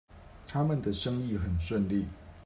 [0.47, 2.07] 他們的生意很順利